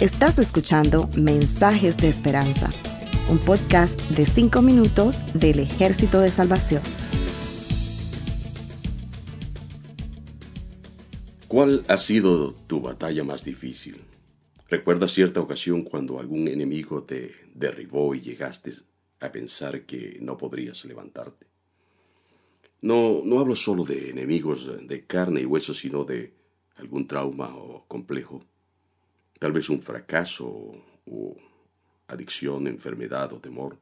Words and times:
Estás 0.00 0.38
escuchando 0.38 1.10
Mensajes 1.18 1.98
de 1.98 2.08
Esperanza, 2.08 2.70
un 3.28 3.36
podcast 3.36 4.00
de 4.12 4.24
5 4.24 4.62
minutos 4.62 5.20
del 5.34 5.58
Ejército 5.58 6.20
de 6.20 6.30
Salvación. 6.30 6.80
¿Cuál 11.48 11.84
ha 11.86 11.98
sido 11.98 12.54
tu 12.66 12.80
batalla 12.80 13.24
más 13.24 13.44
difícil? 13.44 14.00
¿Recuerda 14.70 15.06
cierta 15.06 15.42
ocasión 15.42 15.82
cuando 15.82 16.18
algún 16.18 16.48
enemigo 16.48 17.02
te 17.02 17.34
derribó 17.54 18.14
y 18.14 18.22
llegaste 18.22 18.72
a 19.20 19.30
pensar 19.30 19.84
que 19.84 20.16
no 20.22 20.38
podrías 20.38 20.82
levantarte? 20.86 21.46
No, 22.80 23.20
no 23.22 23.38
hablo 23.38 23.54
solo 23.54 23.84
de 23.84 24.08
enemigos 24.08 24.70
de 24.82 25.04
carne 25.04 25.42
y 25.42 25.44
hueso, 25.44 25.74
sino 25.74 26.04
de 26.04 26.32
algún 26.76 27.06
trauma 27.06 27.54
o 27.54 27.84
complejo 27.86 28.46
tal 29.40 29.52
vez 29.52 29.70
un 29.70 29.80
fracaso 29.80 30.46
o 31.06 31.36
adicción, 32.08 32.66
enfermedad 32.66 33.32
o 33.32 33.40
temor. 33.40 33.78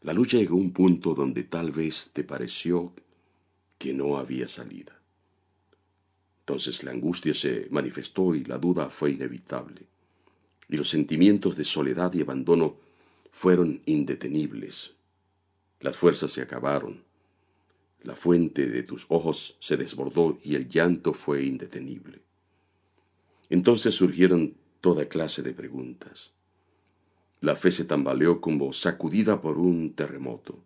La 0.00 0.14
lucha 0.14 0.38
llegó 0.38 0.56
a 0.56 0.60
un 0.60 0.72
punto 0.72 1.14
donde 1.14 1.44
tal 1.44 1.70
vez 1.70 2.10
te 2.12 2.24
pareció 2.24 2.94
que 3.78 3.92
no 3.92 4.16
había 4.16 4.48
salida. 4.48 4.98
Entonces 6.40 6.82
la 6.82 6.92
angustia 6.92 7.34
se 7.34 7.68
manifestó 7.70 8.34
y 8.34 8.42
la 8.44 8.56
duda 8.56 8.88
fue 8.88 9.10
inevitable. 9.10 9.82
Y 10.66 10.78
los 10.78 10.88
sentimientos 10.88 11.56
de 11.56 11.64
soledad 11.64 12.14
y 12.14 12.22
abandono 12.22 12.76
fueron 13.30 13.82
indetenibles. 13.84 14.94
Las 15.80 15.96
fuerzas 15.96 16.32
se 16.32 16.40
acabaron. 16.40 17.04
La 18.02 18.16
fuente 18.16 18.66
de 18.66 18.82
tus 18.82 19.04
ojos 19.10 19.56
se 19.60 19.76
desbordó 19.76 20.38
y 20.42 20.54
el 20.54 20.70
llanto 20.70 21.12
fue 21.12 21.44
indetenible. 21.44 22.22
Entonces 23.52 23.94
surgieron 23.94 24.54
toda 24.80 25.10
clase 25.10 25.42
de 25.42 25.52
preguntas. 25.52 26.32
La 27.42 27.54
fe 27.54 27.70
se 27.70 27.84
tambaleó 27.84 28.40
como 28.40 28.72
sacudida 28.72 29.42
por 29.42 29.58
un 29.58 29.92
terremoto. 29.92 30.64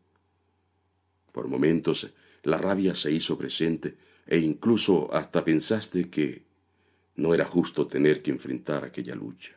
Por 1.33 1.48
momentos 1.48 2.14
la 2.45 2.59
rabia 2.59 2.95
se 2.95 3.11
hizo 3.11 3.37
presente 3.37 3.98
e 4.25 4.39
incluso 4.39 5.12
hasta 5.12 5.45
pensaste 5.45 6.09
que 6.09 6.45
no 7.17 7.34
era 7.34 7.45
justo 7.45 7.89
tener 7.89 8.23
que 8.23 8.31
enfrentar 8.31 8.84
aquella 8.84 9.17
lucha. 9.17 9.57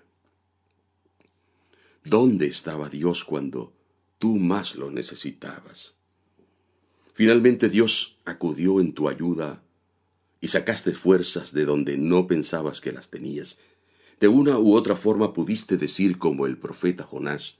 ¿Dónde 2.04 2.48
estaba 2.48 2.90
Dios 2.90 3.24
cuando 3.24 3.74
tú 4.18 4.38
más 4.38 4.76
lo 4.76 4.90
necesitabas? 4.90 5.98
Finalmente 7.14 7.70
Dios 7.70 8.18
acudió 8.26 8.80
en 8.80 8.94
tu 8.94 9.08
ayuda 9.08 9.62
y 10.42 10.48
sacaste 10.48 10.94
fuerzas 10.94 11.54
de 11.54 11.66
donde 11.66 11.98
no 11.98 12.28
pensabas 12.28 12.82
que 12.82 12.92
las 12.92 13.10
tenías. 13.10 13.58
De 14.20 14.28
una 14.28 14.58
u 14.58 14.74
otra 14.74 14.96
forma 14.96 15.34
pudiste 15.34 15.78
decir 15.78 16.18
como 16.18 16.46
el 16.46 16.58
profeta 16.58 17.04
Jonás, 17.04 17.58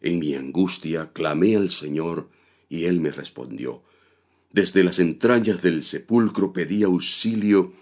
en 0.00 0.18
mi 0.18 0.34
angustia 0.34 1.12
clamé 1.12 1.56
al 1.56 1.70
Señor 1.70 2.28
y 2.68 2.84
Él 2.84 3.00
me 3.00 3.10
respondió. 3.10 3.82
Desde 4.52 4.84
las 4.84 4.98
entrañas 4.98 5.62
del 5.62 5.82
sepulcro 5.82 6.52
pedí 6.52 6.82
auxilio 6.82 7.72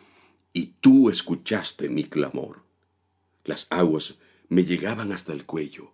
y 0.52 0.74
tú 0.80 1.10
escuchaste 1.10 1.88
mi 1.88 2.04
clamor. 2.04 2.62
Las 3.44 3.66
aguas 3.70 4.16
me 4.48 4.64
llegaban 4.64 5.12
hasta 5.12 5.32
el 5.32 5.44
cuello. 5.44 5.92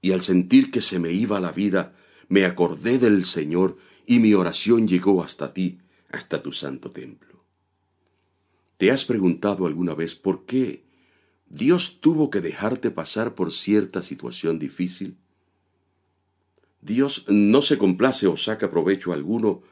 Y 0.00 0.12
al 0.12 0.22
sentir 0.22 0.70
que 0.70 0.80
se 0.80 0.98
me 0.98 1.12
iba 1.12 1.40
la 1.40 1.52
vida, 1.52 1.94
me 2.28 2.44
acordé 2.44 2.98
del 2.98 3.24
Señor 3.24 3.76
y 4.06 4.20
mi 4.20 4.34
oración 4.34 4.86
llegó 4.86 5.22
hasta 5.22 5.52
ti 5.52 5.80
hasta 6.10 6.42
tu 6.42 6.52
santo 6.52 6.90
templo. 6.90 7.44
¿Te 8.76 8.90
has 8.90 9.04
preguntado 9.04 9.66
alguna 9.66 9.94
vez 9.94 10.16
por 10.16 10.44
qué 10.44 10.84
Dios 11.48 12.00
tuvo 12.00 12.30
que 12.30 12.40
dejarte 12.40 12.90
pasar 12.90 13.34
por 13.34 13.52
cierta 13.52 14.02
situación 14.02 14.58
difícil? 14.58 15.16
Dios 16.80 17.24
no 17.28 17.62
se 17.62 17.78
complace 17.78 18.26
o 18.26 18.36
saca 18.36 18.70
provecho 18.70 19.12
alguno 19.12 19.62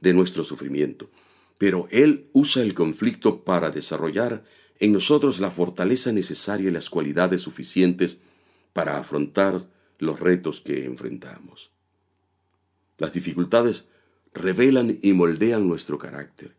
de 0.00 0.12
nuestro 0.14 0.44
sufrimiento, 0.44 1.10
pero 1.58 1.88
Él 1.90 2.28
usa 2.32 2.62
el 2.62 2.74
conflicto 2.74 3.44
para 3.44 3.70
desarrollar 3.70 4.44
en 4.78 4.92
nosotros 4.92 5.40
la 5.40 5.50
fortaleza 5.50 6.12
necesaria 6.12 6.68
y 6.68 6.72
las 6.72 6.88
cualidades 6.90 7.42
suficientes 7.42 8.20
para 8.72 8.98
afrontar 8.98 9.60
los 9.98 10.20
retos 10.20 10.60
que 10.60 10.84
enfrentamos. 10.84 11.70
Las 12.98 13.12
dificultades 13.12 13.88
revelan 14.32 14.98
y 15.02 15.12
moldean 15.12 15.68
nuestro 15.68 15.98
carácter. 15.98 16.54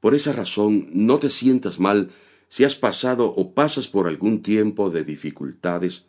Por 0.00 0.14
esa 0.14 0.32
razón, 0.32 0.88
no 0.92 1.18
te 1.18 1.28
sientas 1.28 1.80
mal 1.80 2.10
si 2.48 2.64
has 2.64 2.76
pasado 2.76 3.26
o 3.26 3.52
pasas 3.52 3.88
por 3.88 4.06
algún 4.06 4.42
tiempo 4.42 4.90
de 4.90 5.04
dificultades, 5.04 6.06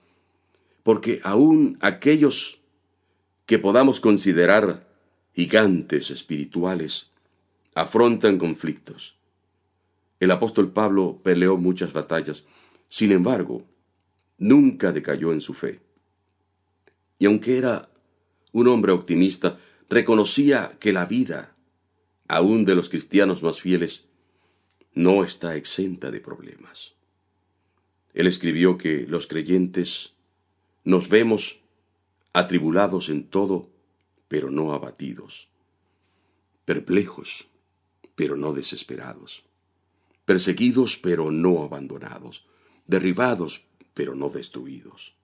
porque 0.83 1.19
aún 1.23 1.77
aquellos 1.81 2.61
que 3.45 3.59
podamos 3.59 3.99
considerar 3.99 4.87
gigantes 5.33 6.11
espirituales 6.11 7.11
afrontan 7.73 8.37
conflictos. 8.37 9.17
El 10.19 10.31
apóstol 10.31 10.71
Pablo 10.71 11.19
peleó 11.23 11.57
muchas 11.57 11.93
batallas, 11.93 12.45
sin 12.89 13.11
embargo, 13.11 13.63
nunca 14.37 14.91
decayó 14.91 15.31
en 15.31 15.41
su 15.41 15.53
fe. 15.53 15.79
Y 17.17 17.25
aunque 17.25 17.57
era 17.57 17.89
un 18.51 18.67
hombre 18.67 18.91
optimista, 18.91 19.59
reconocía 19.89 20.77
que 20.79 20.93
la 20.93 21.05
vida, 21.05 21.55
aun 22.27 22.63
de 22.63 22.75
los 22.75 22.89
cristianos 22.89 23.41
más 23.41 23.59
fieles, 23.59 24.07
no 24.93 25.23
está 25.23 25.55
exenta 25.55 26.11
de 26.11 26.19
problemas. 26.19 26.93
Él 28.13 28.27
escribió 28.27 28.77
que 28.77 29.05
los 29.07 29.27
creyentes 29.27 30.15
nos 30.83 31.09
vemos 31.09 31.61
atribulados 32.33 33.09
en 33.09 33.27
todo, 33.27 33.69
pero 34.27 34.51
no 34.51 34.73
abatidos, 34.73 35.49
perplejos, 36.65 37.47
pero 38.15 38.35
no 38.35 38.53
desesperados, 38.53 39.43
perseguidos, 40.25 40.97
pero 40.97 41.31
no 41.31 41.63
abandonados, 41.63 42.45
derribados, 42.85 43.65
pero 43.93 44.15
no 44.15 44.29
destruidos. 44.29 45.15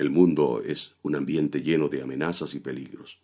El 0.00 0.08
mundo 0.08 0.62
es 0.64 0.94
un 1.02 1.14
ambiente 1.14 1.60
lleno 1.60 1.90
de 1.90 2.00
amenazas 2.00 2.54
y 2.54 2.60
peligros. 2.60 3.20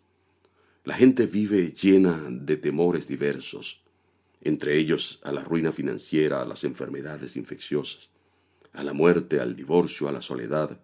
La 0.83 0.93
gente 0.93 1.25
vive 1.25 1.71
llena 1.71 2.27
de 2.29 2.55
temores 2.55 3.07
diversos, 3.07 3.81
entre 4.41 4.77
ellos 4.77 5.19
a 5.23 5.31
la 5.31 5.43
ruina 5.43 5.71
financiera, 5.71 6.39
a 6.39 6.45
las 6.45 6.63
enfermedades 6.63 7.35
infecciosas, 7.35 8.11
a 8.73 8.83
la 8.83 8.93
muerte, 8.93 9.39
al 9.39 9.55
divorcio, 9.55 10.07
a 10.07 10.11
la 10.11 10.21
soledad, 10.21 10.79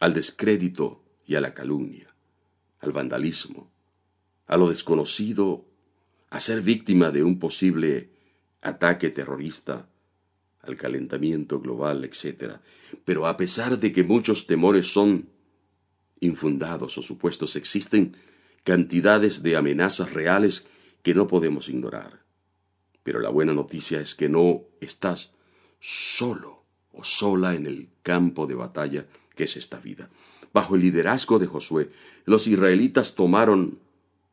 al 0.00 0.14
descrédito 0.14 1.04
y 1.26 1.34
a 1.34 1.42
la 1.42 1.52
calumnia, 1.52 2.14
al 2.78 2.92
vandalismo, 2.92 3.70
a 4.46 4.56
lo 4.56 4.70
desconocido, 4.70 5.66
a 6.30 6.40
ser 6.40 6.62
víctima 6.62 7.10
de 7.10 7.22
un 7.22 7.38
posible 7.38 8.08
ataque 8.62 9.10
terrorista, 9.10 9.86
al 10.66 10.76
calentamiento 10.76 11.60
global, 11.60 12.04
etc. 12.04 12.56
Pero 13.04 13.26
a 13.26 13.36
pesar 13.36 13.78
de 13.78 13.92
que 13.92 14.04
muchos 14.04 14.46
temores 14.46 14.92
son 14.92 15.28
infundados 16.20 16.96
o 16.98 17.02
supuestos, 17.02 17.56
existen 17.56 18.16
cantidades 18.64 19.42
de 19.42 19.56
amenazas 19.56 20.12
reales 20.12 20.68
que 21.02 21.14
no 21.14 21.26
podemos 21.26 21.68
ignorar. 21.68 22.24
Pero 23.02 23.20
la 23.20 23.30
buena 23.30 23.54
noticia 23.54 24.00
es 24.00 24.14
que 24.14 24.28
no 24.28 24.62
estás 24.80 25.34
solo 25.78 26.64
o 26.92 27.04
sola 27.04 27.54
en 27.54 27.66
el 27.66 27.88
campo 28.02 28.46
de 28.46 28.54
batalla 28.54 29.06
que 29.34 29.44
es 29.44 29.56
esta 29.56 29.78
vida. 29.78 30.10
Bajo 30.52 30.74
el 30.74 30.80
liderazgo 30.80 31.38
de 31.38 31.46
Josué, 31.46 31.90
los 32.24 32.46
israelitas 32.46 33.14
tomaron 33.14 33.78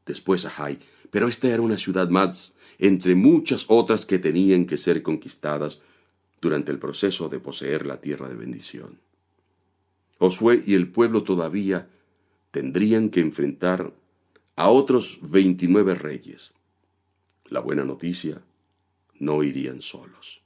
después 0.05 0.45
a 0.45 0.49
Jai, 0.49 0.79
pero 1.11 1.27
esta 1.27 1.49
era 1.49 1.61
una 1.61 1.77
ciudad 1.77 2.09
más 2.09 2.55
entre 2.79 3.15
muchas 3.15 3.65
otras 3.67 4.05
que 4.05 4.19
tenían 4.19 4.65
que 4.65 4.77
ser 4.77 5.03
conquistadas 5.03 5.81
durante 6.43 6.71
el 6.71 6.77
proceso 6.77 7.29
de 7.29 7.39
poseer 7.39 7.85
la 7.85 8.01
tierra 8.01 8.29
de 8.29 8.35
bendición. 8.35 8.99
Josué 10.19 10.61
y 10.65 10.75
el 10.75 10.89
pueblo 10.91 11.23
todavía 11.23 11.89
tendrían 12.51 13.09
que 13.09 13.21
enfrentar 13.21 13.93
a 14.55 14.69
otros 14.69 15.19
veintinueve 15.21 15.95
reyes. 15.95 16.53
La 17.45 17.61
buena 17.61 17.85
noticia, 17.85 18.43
no 19.19 19.41
irían 19.41 19.81
solos. 19.81 20.43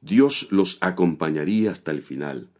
Dios 0.00 0.48
los 0.50 0.78
acompañaría 0.80 1.70
hasta 1.72 1.90
el 1.90 2.02
final. 2.02 2.50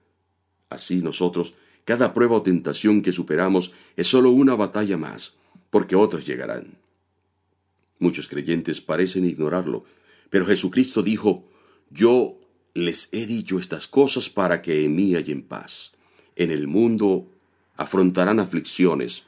Así 0.70 1.02
nosotros, 1.02 1.54
cada 1.84 2.14
prueba 2.14 2.36
o 2.36 2.42
tentación 2.42 3.02
que 3.02 3.12
superamos 3.12 3.72
es 3.96 4.06
solo 4.06 4.30
una 4.30 4.54
batalla 4.54 4.96
más, 4.96 5.36
porque 5.70 5.96
otras 5.96 6.26
llegarán. 6.26 6.78
Muchos 7.98 8.28
creyentes 8.28 8.80
parecen 8.80 9.24
ignorarlo, 9.24 9.84
pero 10.30 10.46
Jesucristo 10.46 11.02
dijo, 11.02 11.48
yo 11.90 12.38
les 12.74 13.08
he 13.12 13.26
dicho 13.26 13.58
estas 13.58 13.88
cosas 13.88 14.28
para 14.28 14.60
que 14.60 14.84
en 14.84 14.94
mí 14.94 15.14
en 15.14 15.42
paz. 15.42 15.94
En 16.36 16.50
el 16.50 16.68
mundo 16.68 17.26
afrontarán 17.76 18.40
aflicciones, 18.40 19.24